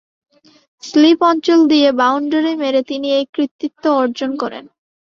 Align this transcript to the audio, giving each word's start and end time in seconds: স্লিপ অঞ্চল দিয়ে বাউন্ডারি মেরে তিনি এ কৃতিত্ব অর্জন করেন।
স্লিপ 0.83 1.19
অঞ্চল 1.29 1.59
দিয়ে 1.71 1.89
বাউন্ডারি 1.99 2.53
মেরে 2.61 2.81
তিনি 2.89 3.07
এ 3.11 3.21
কৃতিত্ব 3.35 3.83
অর্জন 4.01 4.31
করেন। 4.41 4.63